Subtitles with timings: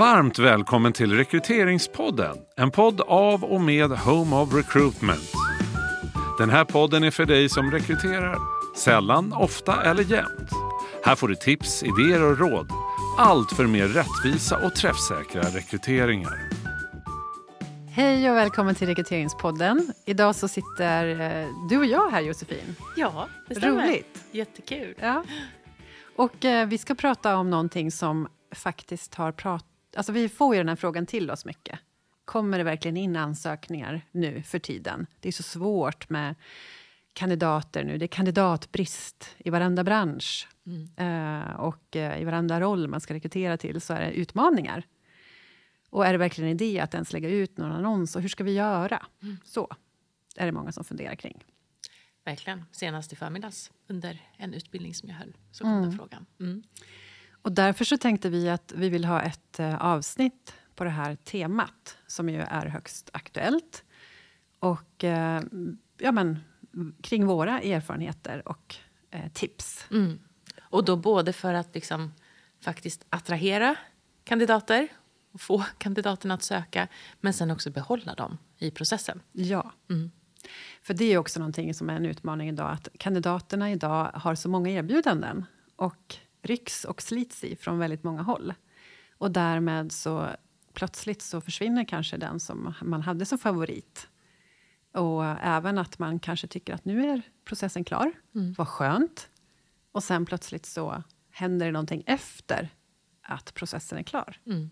[0.00, 2.36] Varmt välkommen till Rekryteringspodden.
[2.56, 5.32] En podd av och med Home of Recruitment.
[6.38, 8.38] Den här podden är för dig som rekryterar.
[8.76, 10.50] Sällan, ofta eller jämt.
[11.04, 12.70] Här får du tips, idéer och råd.
[13.18, 16.48] Allt för mer rättvisa och träffsäkra rekryteringar.
[17.90, 19.92] Hej och välkommen till Rekryteringspodden.
[20.06, 22.76] Idag så sitter eh, du och jag här Josefin.
[22.96, 23.86] Ja, det stämmer.
[23.86, 24.24] Roligt.
[24.30, 24.94] Jättekul.
[25.00, 25.24] Ja.
[26.16, 29.69] Och eh, vi ska prata om någonting som faktiskt har pratat...
[29.96, 31.78] Alltså vi får ju den här frågan till oss mycket.
[32.24, 35.06] Kommer det verkligen in ansökningar nu för tiden?
[35.20, 36.34] Det är så svårt med
[37.12, 37.98] kandidater nu.
[37.98, 40.48] Det är kandidatbrist i varenda bransch.
[40.96, 44.82] Eh, och eh, i varenda roll man ska rekrytera till så är det utmaningar.
[45.90, 48.16] Och är det verkligen en idé att ens lägga ut någon annons?
[48.16, 49.06] Och hur ska vi göra?
[49.44, 49.68] Så
[50.36, 51.44] är det många som funderar kring.
[52.24, 52.64] Verkligen.
[52.72, 56.26] Senast i förmiddags under en utbildning som jag höll så kom den frågan.
[56.40, 56.62] Mm.
[57.42, 61.14] Och därför så tänkte vi att vi vill ha ett eh, avsnitt på det här
[61.14, 63.84] temat som ju är högst aktuellt.
[64.58, 65.42] Och eh,
[65.98, 66.38] ja, men,
[67.02, 68.76] kring våra erfarenheter och
[69.10, 69.86] eh, tips.
[69.90, 70.18] Mm.
[70.60, 72.12] Och då både för att liksom
[72.60, 73.76] faktiskt attrahera
[74.24, 74.88] kandidater
[75.32, 76.88] och få kandidaterna att söka
[77.20, 79.20] men sen också behålla dem i processen.
[79.32, 79.72] Ja.
[79.90, 80.10] Mm.
[80.82, 82.70] För det är också någonting som är en utmaning idag.
[82.70, 85.44] Att kandidaterna idag har så många erbjudanden
[85.76, 88.54] och rycks och slits i från väldigt många håll.
[89.18, 90.28] Och därmed så
[90.72, 94.08] plötsligt så försvinner kanske den som man hade som favorit.
[94.92, 98.12] Och även att man kanske tycker att nu är processen klar.
[98.58, 99.28] Vad skönt.
[99.92, 102.68] Och sen plötsligt så händer det någonting efter
[103.22, 104.36] att processen är klar.
[104.46, 104.70] Mm.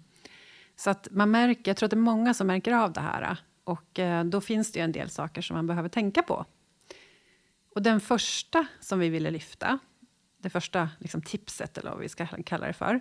[0.77, 3.37] Så att man märker, jag tror att det är många som märker av det här.
[3.65, 6.45] Och eh, då finns det ju en del saker som man behöver tänka på.
[7.75, 9.79] Och den första som vi ville lyfta,
[10.39, 13.01] det första liksom, tipset eller vad vi ska kalla det för,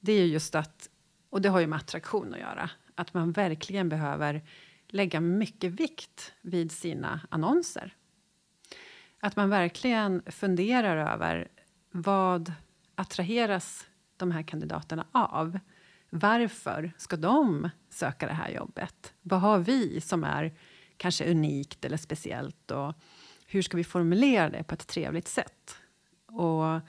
[0.00, 0.88] det är ju just att,
[1.30, 4.42] och det har ju med attraktion att göra, att man verkligen behöver
[4.88, 7.94] lägga mycket vikt vid sina annonser.
[9.20, 11.48] Att man verkligen funderar över
[11.90, 12.52] vad
[12.94, 15.58] attraheras de här kandidaterna av?
[16.10, 19.14] Varför ska de söka det här jobbet?
[19.22, 20.54] Vad har vi som är
[20.96, 22.70] kanske unikt eller speciellt?
[22.70, 22.94] Och
[23.46, 25.78] hur ska vi formulera det på ett trevligt sätt?
[26.32, 26.80] Och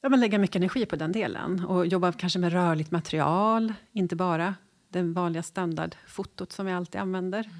[0.00, 1.64] ja, men lägga mycket energi på den delen.
[1.64, 4.54] Och jobba kanske med rörligt material, inte bara
[4.88, 7.50] det vanliga standardfotot som vi alltid använder.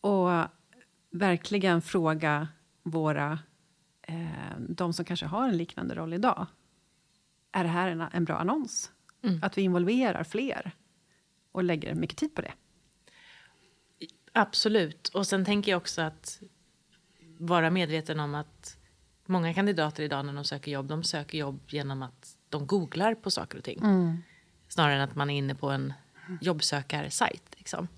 [0.00, 0.30] Och
[1.10, 2.48] verkligen fråga
[2.82, 3.38] våra,
[4.02, 6.46] eh, de som kanske har en liknande roll idag.
[7.52, 8.92] Är det här en, en bra annons?
[9.42, 10.72] Att vi involverar fler
[11.52, 12.52] och lägger mycket tid på det.
[14.32, 15.08] Absolut.
[15.08, 16.42] Och sen tänker jag också att
[17.38, 18.79] vara medveten om att
[19.30, 23.30] många kandidater idag när de söker jobb, de söker jobb genom att de googlar på
[23.30, 23.80] saker och ting.
[24.68, 25.92] Snarare än att man är inne på en
[26.40, 27.54] jobbsökarsajt.
[27.56, 27.88] Liksom.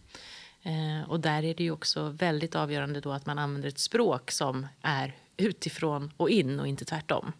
[0.63, 4.31] Eh, och där är det ju också väldigt avgörande då att man använder ett språk
[4.31, 7.33] som är utifrån och in och inte tvärtom.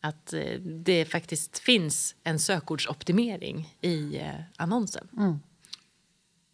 [0.00, 5.08] Att eh, det faktiskt finns en sökordsoptimering i eh, annonsen.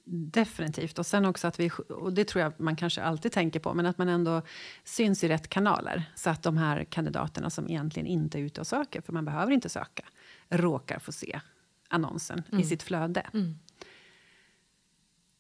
[0.07, 0.99] Definitivt.
[0.99, 3.87] Och sen också att vi, och det tror jag man kanske alltid tänker på, men
[3.87, 4.43] att man ändå
[4.85, 6.05] syns i rätt kanaler.
[6.15, 9.53] Så att de här kandidaterna som egentligen inte är ute och söker, för man behöver
[9.53, 10.05] inte söka,
[10.49, 11.41] råkar få se
[11.89, 13.27] annonsen i sitt flöde.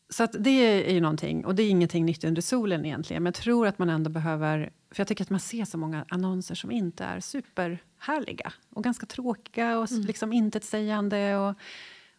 [0.08, 0.50] Så att det
[0.88, 3.22] är ju någonting, och det är ingenting nytt under solen egentligen.
[3.22, 6.04] Men jag tror att man ändå behöver, för jag tycker att man ser så många
[6.08, 8.52] annonser som inte är superhärliga.
[8.70, 10.04] Och ganska tråkiga och mm.
[10.04, 11.36] liksom intetsägande.
[11.36, 11.54] Och,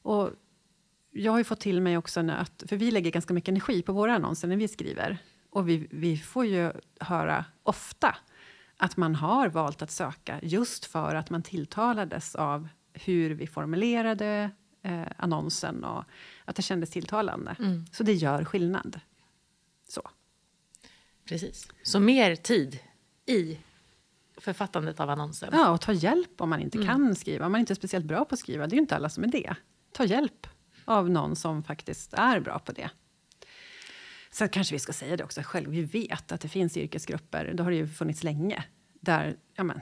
[0.02, 0.32] och
[1.18, 3.94] jag har ju fått till mig också, att, för vi lägger ganska mycket energi på
[3.94, 5.18] våra annonser när vi skriver.
[5.50, 8.18] Och vi, vi får ju höra ofta
[8.78, 14.52] att man har valt att söka just för att man tilltalades av hur vi formulerade
[14.82, 16.04] eh, annonsen och
[16.46, 17.56] att det kändes tilltalande.
[17.92, 19.00] Så det gör skillnad.
[19.88, 20.10] Så.
[21.26, 21.68] Precis.
[21.84, 22.80] Så mer tid
[23.26, 23.60] i
[24.38, 25.50] författandet av annonsen.
[25.54, 27.46] Ja, och ta hjälp om man inte kan skriva.
[27.46, 29.24] Om man inte är speciellt bra på att skriva, det är ju inte alla som
[29.24, 29.56] är det.
[29.92, 30.48] Ta hjälp
[30.86, 32.90] av någon som faktiskt är bra på det.
[34.32, 35.70] Sen kanske vi ska säga det också själv.
[35.70, 38.64] Vi vet att det finns yrkesgrupper, det har det ju funnits länge,
[39.02, 39.82] där ja, men,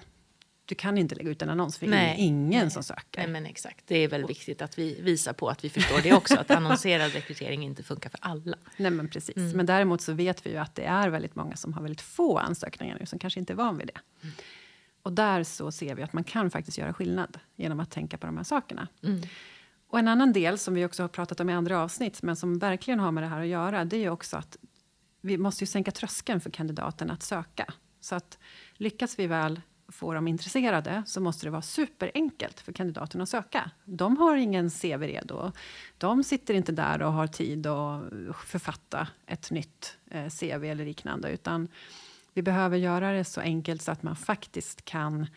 [0.66, 2.16] du kan inte lägga ut en annons för Nej.
[2.20, 2.72] ingen Nej.
[2.72, 3.20] som söker.
[3.22, 3.88] Nej, men exakt.
[3.88, 6.36] Det är väl viktigt att vi visar på att vi förstår det också.
[6.40, 8.58] Att annonserad rekrytering inte funkar för alla.
[8.78, 9.36] Nej, men precis.
[9.54, 12.38] Men däremot så vet vi ju att det är väldigt många som har väldigt få
[12.38, 14.28] ansökningar nu, som kanske inte är van vid det.
[15.02, 18.26] Och där så ser vi att man kan faktiskt göra skillnad genom att tänka på
[18.26, 18.88] de här sakerna.
[19.94, 22.60] Och en annan del som vi också har pratat om i andra avsnitt, men som
[22.60, 24.58] verkligen har med det här att göra, det är ju också att
[25.22, 27.74] vi måste ju sänka tröskeln för kandidaten att söka.
[28.02, 28.38] Så att
[28.74, 33.72] lyckas vi väl få dem intresserade så måste det vara superenkelt för kandidaterna att söka.
[33.86, 35.52] De har ingen CV redo.
[35.98, 38.04] De sitter inte där och har tid att
[38.46, 41.30] författa ett nytt eh, CV eller liknande.
[41.30, 41.68] Utan
[42.34, 45.28] vi behöver göra det så enkelt så att man faktiskt kan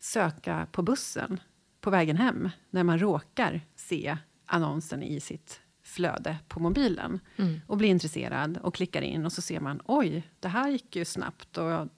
[0.00, 1.40] söka på bussen
[1.84, 4.16] på vägen hem när man råkar se
[4.46, 7.60] annonsen i sitt flöde på mobilen mm.
[7.66, 11.04] och blir intresserad och klickar in och så ser man oj, det här gick ju
[11.04, 11.88] snabbt och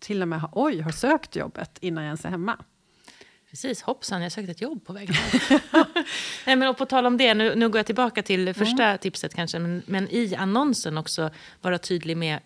[0.00, 2.64] till och med oj, har sökt jobbet innan jag ens är hemma.
[3.50, 5.14] Precis, hoppsan, jag sökte ett jobb på vägen
[6.46, 8.84] Nej, men och På tal om det, nu, nu går jag tillbaka till det första
[8.84, 8.98] mm.
[8.98, 11.30] tipset kanske, men, men i annonsen också
[11.60, 12.40] vara tydlig med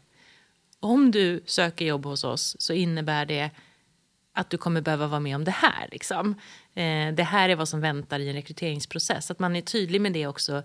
[0.81, 3.51] om du söker jobb hos oss så innebär det
[4.37, 5.89] att du kommer behöva vara med om det här.
[5.93, 6.35] Liksom.
[6.75, 9.31] Eh, det här är vad som väntar i en rekryteringsprocess.
[9.31, 10.63] Att man är tydlig med det också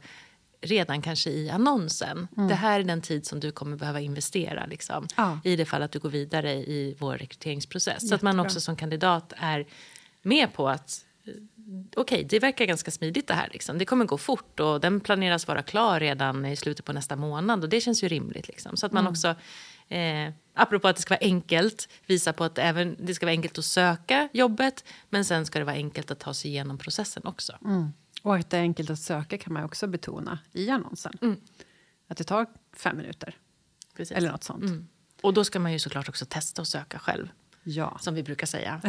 [0.62, 2.28] redan kanske i annonsen.
[2.38, 2.50] Mm.
[2.50, 5.40] Det här är den tid som du kommer behöva investera liksom, ja.
[5.44, 7.88] i det fall att du går vidare i vår rekryteringsprocess.
[7.88, 8.10] Jättebra.
[8.10, 9.66] Så att man också som kandidat är
[10.22, 11.32] med på att eh,
[11.96, 13.50] okej, okay, det verkar ganska smidigt det här.
[13.52, 13.78] Liksom.
[13.78, 17.64] Det kommer gå fort och den planeras vara klar redan i slutet på nästa månad
[17.64, 18.48] och det känns ju rimligt.
[18.48, 18.78] Liksom.
[18.78, 19.12] Så att man mm.
[19.12, 19.36] också
[19.92, 23.58] Eh, apropå att det ska vara enkelt, visa på att även, det ska vara enkelt
[23.58, 27.58] att söka jobbet men sen ska det vara enkelt att ta sig igenom processen också.
[27.66, 27.94] Mm.
[28.24, 31.14] Och att det är enkelt att söka kan man också betona i annonsen.
[31.22, 31.36] Mm.
[32.08, 33.38] Att det tar fem minuter.
[33.96, 34.18] Precis.
[34.18, 34.64] Eller något sånt.
[34.64, 34.88] Mm.
[35.22, 37.28] Och då ska man ju såklart också testa att söka själv.
[37.64, 37.98] Ja.
[38.02, 38.82] Som vi brukar säga.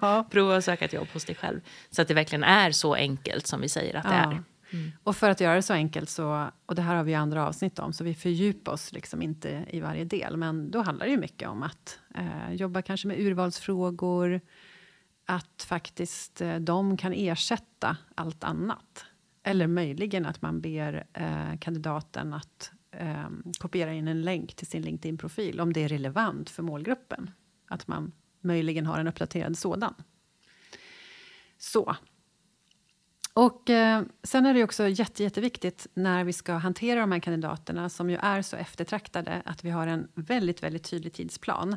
[0.30, 1.60] Prova att söka ett jobb hos dig själv.
[1.90, 4.42] Så att det verkligen är så enkelt som vi säger att det är.
[4.70, 4.90] Mm.
[5.02, 7.78] Och för att göra det så enkelt, så, och det här har vi andra avsnitt
[7.78, 10.36] om, så vi fördjupar oss liksom inte i varje del.
[10.36, 14.40] Men då handlar det ju mycket om att eh, jobba kanske med urvalsfrågor,
[15.26, 19.04] att faktiskt eh, de kan ersätta allt annat.
[19.42, 23.28] Eller möjligen att man ber eh, kandidaten att eh,
[23.58, 27.30] kopiera in en länk till sin LinkedIn-profil om det är relevant för målgruppen.
[27.68, 29.94] Att man möjligen har en uppdaterad sådan.
[31.58, 31.96] Så,
[33.38, 37.88] och eh, sen är det också jätte, jätteviktigt när vi ska hantera de här kandidaterna
[37.88, 41.76] som ju är så eftertraktade att vi har en väldigt, väldigt tydlig tidsplan.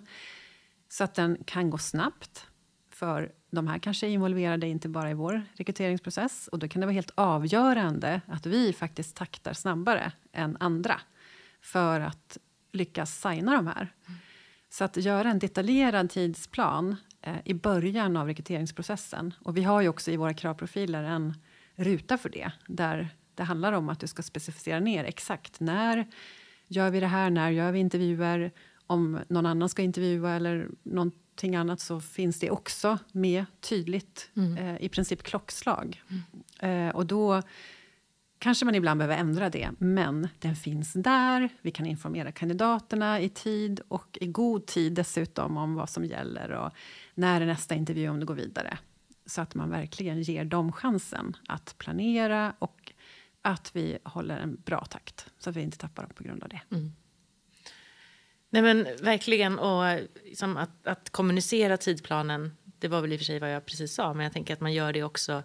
[0.90, 2.48] Så att den kan gå snabbt.
[2.90, 6.86] För de här kanske är involverade inte bara i vår rekryteringsprocess och då kan det
[6.86, 11.02] vara helt avgörande att vi faktiskt taktar snabbare än andra
[11.62, 12.38] för att
[12.72, 13.94] lyckas signa de här.
[14.08, 14.20] Mm.
[14.70, 19.34] Så att göra en detaljerad tidsplan eh, i början av rekryteringsprocessen.
[19.40, 21.34] Och vi har ju också i våra kravprofiler en
[21.76, 22.52] ruta för det.
[22.68, 26.08] Där det handlar om att du ska specificera ner exakt när
[26.68, 28.52] gör vi det här, när gör vi intervjuer,
[28.88, 34.58] om någon annan ska intervjua eller någonting annat så finns det också med tydligt, mm.
[34.58, 36.04] eh, i princip klockslag.
[36.60, 36.88] Mm.
[36.88, 37.42] Eh, och då
[38.40, 41.50] kanske man ibland behöver ändra det, men den finns där.
[41.62, 46.52] Vi kan informera kandidaterna i tid och i god tid dessutom om vad som gäller
[46.52, 46.72] och
[47.14, 48.78] när är nästa intervju om du går vidare
[49.32, 52.94] så att man verkligen ger dem chansen att planera och
[53.42, 56.50] att vi håller en bra takt så att vi inte tappar dem på grund av
[56.50, 56.62] det.
[56.72, 56.92] Mm.
[58.50, 63.26] Nej men verkligen, och liksom att, att, kommunicera tidplanen, det var väl i och för
[63.26, 65.44] sig vad jag precis sa, men jag tänker att man gör det också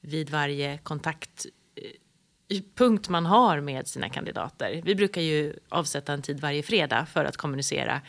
[0.00, 4.80] vid varje kontaktpunkt eh, man har med sina kandidater.
[4.84, 8.02] Vi brukar ju avsätta en tid varje fredag för att kommunicera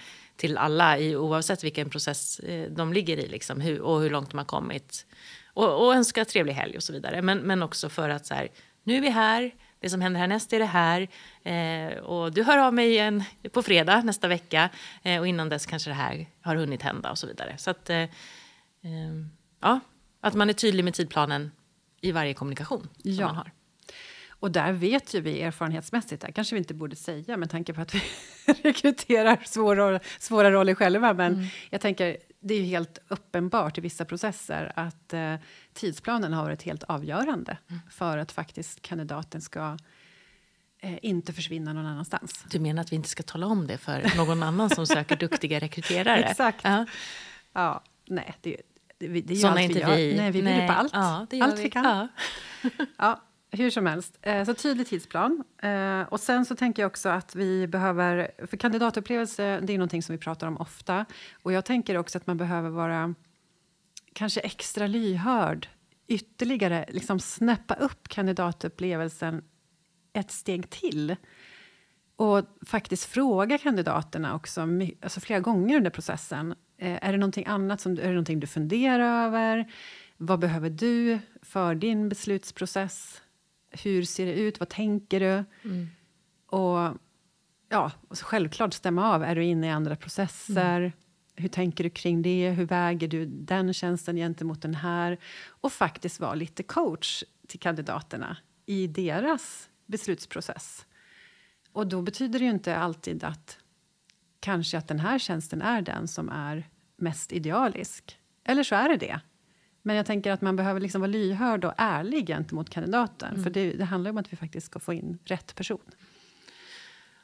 [0.43, 4.31] till alla i, oavsett vilken process eh, de ligger i liksom, hur, och hur långt
[4.31, 5.05] de har kommit.
[5.53, 7.21] Och, och önska trevlig helg och så vidare.
[7.21, 8.47] Men, men också för att så här,
[8.83, 11.07] nu är vi här, det som händer härnäst är det här.
[11.43, 14.69] Eh, och du hör av mig igen på fredag nästa vecka.
[15.03, 17.57] Eh, och innan dess kanske det här har hunnit hända och så vidare.
[17.57, 18.09] Så att, eh, eh
[19.61, 19.79] ja,
[20.21, 21.51] att man är tydlig med tidplanen
[22.01, 23.25] i varje kommunikation som ja.
[23.25, 23.51] man har.
[24.43, 27.81] Och där vet ju vi erfarenhetsmässigt, det kanske vi inte borde säga med tanke på
[27.81, 28.01] att vi
[28.63, 31.45] rekryterar svåra, svåra roller själva, men mm.
[31.69, 35.35] jag tänker det är ju helt uppenbart i vissa processer att eh,
[35.73, 37.81] tidsplanen har varit helt avgörande mm.
[37.89, 39.77] för att faktiskt kandidaten ska
[40.79, 42.45] eh, inte försvinna någon annanstans.
[42.49, 45.59] Du menar att vi inte ska tala om det för någon annan som söker duktiga
[45.59, 46.23] rekryterare?
[46.29, 46.65] Exakt.
[46.65, 46.83] Uh
[47.53, 48.57] Ja, nej, det,
[48.97, 50.17] det, det är ju allt vi gör.
[50.17, 50.93] Nej, vi bjuder på allt.
[50.93, 51.83] Ja, allt vi, vi kan.
[51.85, 52.07] Ja.
[52.97, 53.21] ja.
[53.55, 55.43] Hur som helst, eh, så tydlig tidsplan.
[55.61, 58.31] Eh, och sen så tänker jag också att vi behöver...
[58.47, 61.05] För kandidatupplevelse det är någonting som vi pratar om ofta.
[61.43, 63.15] Och jag tänker också att man behöver vara
[64.13, 65.67] kanske extra lyhörd.
[66.07, 69.43] Ytterligare liksom snäppa upp kandidatupplevelsen
[70.13, 71.15] ett steg till.
[72.15, 74.67] Och faktiskt fråga kandidaterna också
[75.01, 76.55] alltså flera gånger under processen.
[76.77, 79.71] Eh, är det någonting annat som, är det någonting du funderar över?
[80.17, 83.21] Vad behöver du för din beslutsprocess?
[83.83, 84.59] Hur ser det ut?
[84.59, 85.43] Vad tänker du?
[85.69, 85.87] Mm.
[86.45, 86.97] Och
[87.69, 89.23] ja, och självklart stämma av.
[89.23, 90.79] Är du inne i andra processer?
[90.79, 90.91] Mm.
[91.35, 92.49] Hur tänker du kring det?
[92.49, 95.17] Hur väger du den tjänsten gentemot den här?
[95.47, 100.85] Och faktiskt vara lite coach till kandidaterna i deras beslutsprocess.
[101.71, 103.57] Och då betyder det ju inte alltid att
[104.39, 108.19] kanske att den här tjänsten är den som är mest idealisk.
[108.43, 109.19] Eller så är det det.
[109.85, 113.29] Men jag tänker att man behöver liksom vara lyhörd och ärlig gentemot kandidaten.
[113.29, 113.43] Mm.
[113.43, 115.81] För det, det, handlar om att vi faktiskt ska få in rätt person.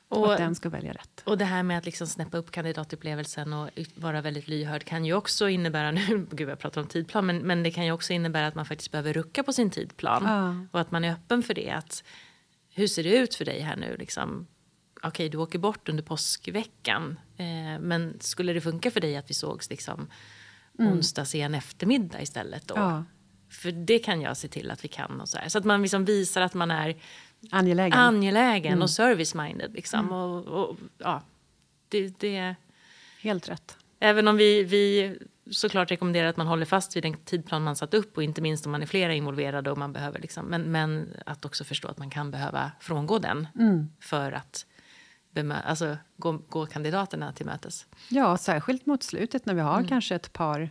[0.09, 1.21] Och, och att den ska välja rätt.
[1.25, 5.13] Och det här med att liksom snäppa upp kandidatupplevelsen och vara väldigt lyhörd kan ju
[5.13, 8.47] också innebära, nu gud jag pratar om tidplan, men, men det kan ju också innebära
[8.47, 10.23] att man faktiskt behöver rucka på sin tidplan.
[10.25, 10.67] Ja.
[10.71, 11.69] Och att man är öppen för det.
[11.69, 12.03] Att,
[12.69, 13.95] hur ser det ut för dig här nu?
[13.99, 14.47] Liksom,
[14.95, 17.19] Okej, okay, du åker bort under påskveckan.
[17.37, 20.07] Eh, men skulle det funka för dig att vi sågs liksom
[20.79, 20.93] mm.
[20.93, 22.75] onsdag sen eftermiddag istället då?
[22.77, 23.03] Ja.
[23.49, 25.21] För det kan jag se till att vi kan.
[25.21, 25.49] Och så, här.
[25.49, 26.95] så att man liksom visar att man är
[27.51, 28.81] angelägen, angelägen mm.
[28.81, 29.73] och service-minded.
[29.73, 29.99] Liksom.
[29.99, 30.11] Mm.
[30.11, 31.21] Och, och, ja,
[31.89, 32.55] det, det...
[33.21, 33.77] Helt rätt.
[33.99, 35.15] Även om vi, vi
[35.51, 38.65] såklart rekommenderar att man håller fast vid den tidplan man satt upp och inte minst
[38.65, 41.97] om man är flera involverade och man behöver liksom, men, men att också förstå att
[41.97, 43.87] man kan behöva frångå den mm.
[43.99, 44.65] för att
[45.51, 47.85] alltså, gå, gå kandidaterna till mötes.
[48.09, 49.87] Ja, särskilt mot slutet när vi har mm.
[49.87, 50.69] kanske ett par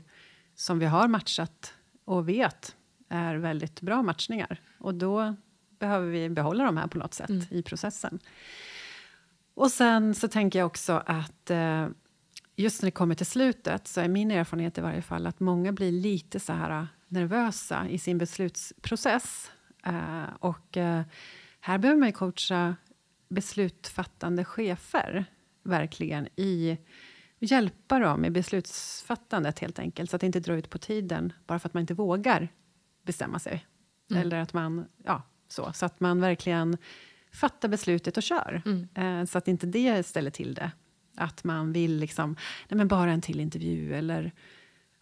[0.55, 2.77] som vi har matchat och vet
[3.09, 4.61] är väldigt bra matchningar.
[4.79, 5.37] Och då
[5.79, 7.45] behöver vi behålla de här på något sätt mm.
[7.51, 8.19] i processen.
[9.55, 11.89] Och sen så tänker jag också att eh,
[12.57, 15.73] just när det kommer till slutet så är min erfarenhet i varje fall att många
[15.73, 19.51] blir lite så här nervösa i sin beslutsprocess.
[19.87, 21.03] Eh, och eh,
[21.61, 22.77] här behöver man ju coacha
[23.29, 25.25] beslutfattande chefer
[25.63, 26.79] verkligen i
[27.39, 31.59] hjälpa dem i beslutsfattandet helt enkelt så att det inte drar ut på tiden bara
[31.59, 32.49] för att man inte vågar
[33.03, 33.67] bestämma sig.
[34.11, 34.23] Mm.
[34.23, 36.77] Eller att man, ja, så, så att man verkligen
[37.33, 38.63] fattar beslutet och kör.
[38.67, 38.89] Mm.
[38.95, 40.71] Eh, så att inte det ställer till det.
[41.17, 42.37] Att man vill liksom,
[42.69, 44.33] nej men bara en till intervju eller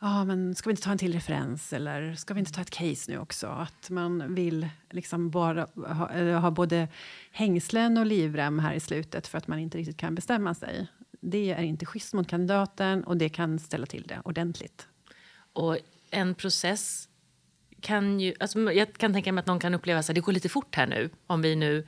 [0.00, 2.70] ja, men ska vi inte ta en till referens eller ska vi inte ta ett
[2.70, 3.46] case nu också?
[3.46, 6.88] Att man vill liksom bara ha, eh, ha både
[7.30, 10.86] hängslen och livrem här i slutet för att man inte riktigt kan bestämma sig.
[11.20, 14.88] Det är inte schysst mot kandidaten och det kan ställa till det ordentligt.
[15.52, 15.78] Och
[16.10, 17.08] en process
[17.80, 18.34] kan ju...
[18.40, 20.86] Alltså jag kan tänka mig att någon kan uppleva att det går lite fort här
[20.86, 21.10] nu.
[21.26, 21.86] Om vi nu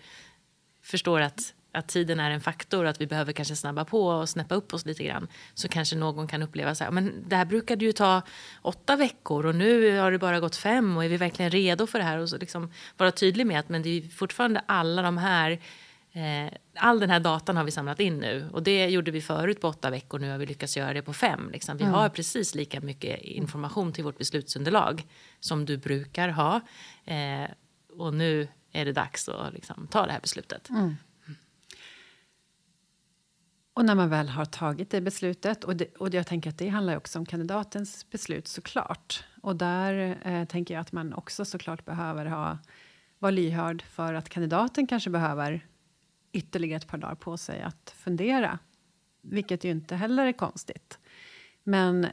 [0.83, 4.29] förstår att att tiden är en faktor och att vi behöver kanske snabba på och
[4.29, 7.45] snäppa upp oss lite grann så kanske någon kan uppleva så här, men det här
[7.45, 8.23] brukade ju ta
[8.63, 11.99] åtta veckor och nu har det bara gått fem och är vi verkligen redo för
[11.99, 12.19] det här?
[12.19, 15.51] Och så liksom vara tydlig med att men det är fortfarande alla de här
[16.13, 19.61] eh, all den här datan har vi samlat in nu och det gjorde vi förut
[19.61, 20.19] på åtta veckor.
[20.19, 21.51] Nu har vi lyckats göra det på fem.
[21.53, 21.77] Liksom.
[21.77, 21.95] Vi mm.
[21.95, 25.07] har precis lika mycket information till vårt beslutsunderlag
[25.41, 26.61] som du brukar ha.
[27.05, 27.51] Eh,
[27.99, 30.69] och nu är det dags att liksom, ta det här beslutet.
[30.71, 30.97] Mm.
[33.79, 36.69] Och när man väl har tagit det beslutet, och, det, och jag tänker att det
[36.69, 39.25] handlar också om kandidatens beslut såklart.
[39.43, 42.59] Och där eh, tänker jag att man också såklart behöver ha,
[43.19, 45.67] vara lyhörd för att kandidaten kanske behöver
[46.33, 48.59] ytterligare ett par dagar på sig att fundera.
[49.23, 50.99] Vilket ju inte heller är konstigt.
[51.65, 52.07] Men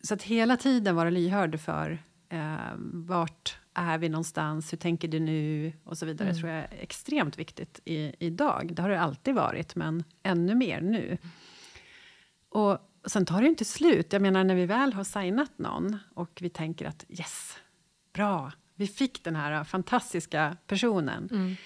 [0.00, 1.98] så att hela tiden vara lyhörd för
[2.30, 6.40] eh, vart är vi någonstans, hur tänker du nu och så vidare, mm.
[6.40, 8.70] tror jag är extremt viktigt i, idag.
[8.74, 11.18] Det har det alltid varit, men ännu mer nu.
[12.48, 14.12] Och sen tar det inte slut.
[14.12, 17.58] Jag menar, när vi väl har signat någon och vi tänker att yes,
[18.12, 21.28] bra, vi fick den här fantastiska personen.
[21.32, 21.56] Mm.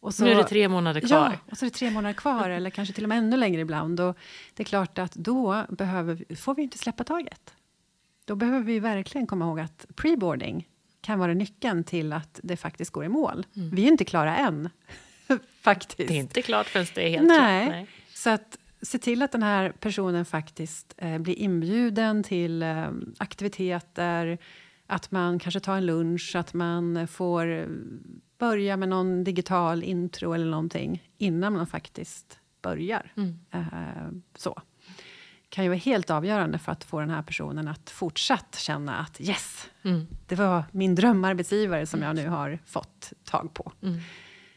[0.00, 1.38] Och så, nu är det tre månader kvar.
[1.46, 3.60] Ja, och så är det tre månader kvar, eller kanske till och med ännu längre
[3.60, 4.00] ibland.
[4.00, 4.18] Och
[4.54, 7.54] det är klart att då behöver, får vi inte släppa taget.
[8.24, 10.68] Då behöver vi verkligen komma ihåg att preboarding
[11.00, 13.46] kan vara nyckeln till att det faktiskt går i mål.
[13.56, 13.70] Mm.
[13.70, 14.70] Vi är inte klara än,
[15.60, 16.08] faktiskt.
[16.08, 17.66] Det är inte klart förrän det är helt Nej.
[17.66, 17.74] klart.
[17.74, 17.86] Nej.
[18.14, 22.86] Så att se till att den här personen faktiskt eh, blir inbjuden till eh,
[23.18, 24.38] aktiviteter,
[24.86, 27.68] att man kanske tar en lunch, att man får
[28.38, 33.12] börja med någon digital intro eller någonting innan man faktiskt börjar.
[33.16, 33.38] Mm.
[33.50, 34.62] Eh, så
[35.54, 39.20] kan ju vara helt avgörande för att få den här personen att fortsatt känna att
[39.20, 40.06] yes, mm.
[40.26, 43.72] det var min drömarbetsgivare som jag nu har fått tag på.
[43.82, 44.00] Mm.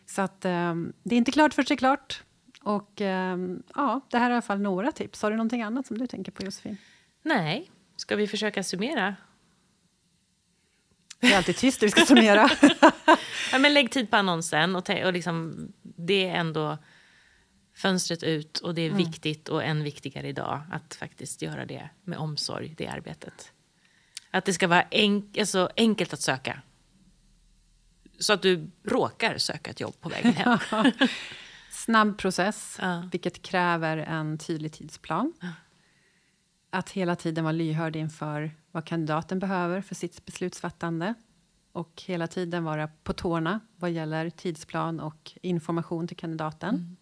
[0.05, 2.23] Så att um, det är inte klart först det är klart.
[2.61, 5.21] Och um, ja, det här är i alla fall några tips.
[5.21, 6.77] Har du någonting annat som du tänker på Josefin?
[7.23, 9.15] Nej, ska vi försöka summera?
[11.19, 12.49] Det är alltid tyst när vi ska summera.
[13.51, 16.77] ja, men lägg tid på annonsen och, och liksom, det är ändå
[17.77, 18.97] fönstret ut och det är mm.
[18.97, 23.51] viktigt och än viktigare idag att faktiskt göra det med omsorg, det arbetet.
[24.31, 26.61] Att det ska vara enk alltså, enkelt att söka.
[28.19, 30.59] Så att du råkar söka ett jobb på vägen hem.
[31.71, 33.09] Snabb process, ja.
[33.11, 35.33] vilket kräver en tydlig tidsplan.
[35.41, 35.47] Ja.
[36.69, 41.13] att hela tiden vara lyhörd inför vad kandidaten behöver för sitt beslutsfattande
[41.71, 46.75] och hela tiden vara på tårna vad gäller tidsplan och information till kandidaten.
[46.75, 46.96] Mm.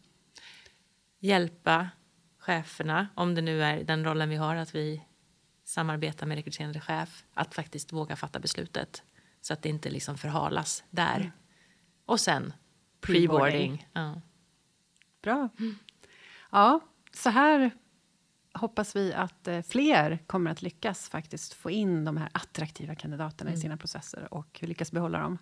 [1.26, 1.90] Hjälpa
[2.38, 5.02] cheferna, om det nu är den rollen vi har, att vi
[5.64, 9.04] samarbetar med rekryterande chef, att faktiskt våga fatta beslutet
[9.42, 11.16] så att det inte liksom förhalas där.
[11.16, 11.32] Mm.
[12.06, 12.54] Och sen
[13.02, 13.88] preboarding.
[13.94, 14.22] Ja.
[15.22, 15.50] Bra.
[16.52, 16.80] Ja,
[17.14, 17.72] så här
[18.54, 23.50] hoppas vi att eh, fler kommer att lyckas faktiskt få in de här attraktiva kandidaterna
[23.50, 23.60] mm.
[23.60, 25.38] i sina processer och lyckas behålla dem.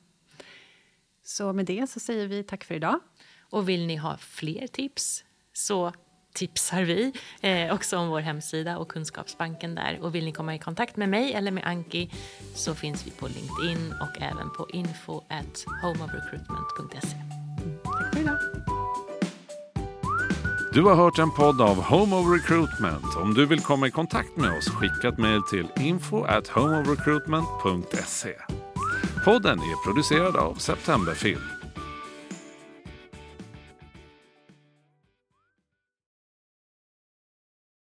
[1.24, 3.00] Så med det så säger vi tack för idag.
[3.40, 5.94] Och vill ni ha fler tips så
[6.34, 10.00] tipsar vi eh, också om vår hemsida och Kunskapsbanken där.
[10.02, 12.12] Och vill ni komma i kontakt med mig eller med Anki
[12.56, 17.18] så finns vi på LinkedIn och även på info at homeofrecruitment.se.
[17.18, 17.80] Mm.
[17.84, 18.38] Tack för idag.
[20.74, 23.16] Du har hört en podd av Home of Recruitment.
[23.16, 28.34] Om du vill komma i kontakt med oss, skicka ett mejl till info at homeofrecruitment.se.
[29.26, 31.63] Podden är producerad av Septemberfilm.